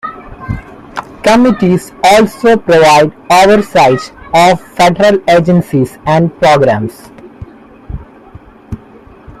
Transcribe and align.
Committees 1.21 1.91
also 2.03 2.57
provide 2.57 3.13
oversight 3.29 4.11
of 4.33 4.59
federal 4.59 5.19
agencies 5.29 5.99
and 6.07 6.35
programs. 6.39 7.11